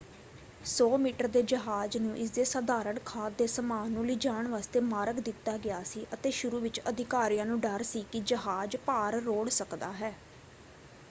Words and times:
100 0.65 0.85
metre 0.99 1.27
ਦੇ 1.27 1.41
ਜਹਾਜ਼ 1.43 1.97
ਨੂੰ 1.97 2.15
ਇਸਦੇ 2.17 2.43
ਸਧਾਰਣ 2.45 2.99
ਖਾਦ 3.05 3.33
ਦੇ 3.37 3.47
ਸਮਾਨ 3.47 3.91
ਨੂੰ 3.91 4.05
ਲਿਜਾਣ 4.05 4.47
ਵਾਸਤੇ 4.47 4.79
ਮਾਰਗ 4.85 5.19
ਦਿੱਤਾ 5.21 5.55
ਗਿਆ 5.59 5.81
ਸੀ 5.85 6.05
ਅਤੇ 6.13 6.31
ਸ਼ੁਰੂ 6.33 6.59
ਵਿੱਚ 6.59 6.81
ਅਧਿਕਾਰੀਆਂ 6.89 7.45
ਨੂੰ 7.45 7.59
ਡਰ 7.61 7.83
ਸੀ 7.85 8.03
ਕਿ 8.11 8.19
ਜਹਾਜ਼ 8.25 8.77
ਭਾਰ 8.85 9.21
ਰੋੜ੍ਹ 9.21 9.49
ਸਕਦਾ 9.53 9.91
ਹੈ। 9.93 10.13